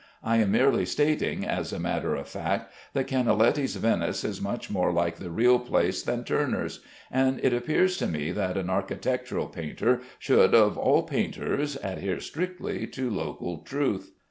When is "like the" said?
4.91-5.29